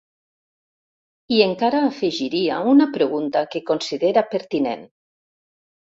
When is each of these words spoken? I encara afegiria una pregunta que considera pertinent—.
I 1.35 1.41
encara 1.45 1.83
afegiria 1.89 2.57
una 2.71 2.89
pregunta 2.97 3.47
que 3.53 3.65
considera 3.71 4.25
pertinent—. 4.37 4.87